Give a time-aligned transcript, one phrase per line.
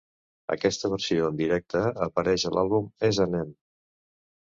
[0.55, 3.57] Aquesta versió en directe apareix a l'àlbum S and M.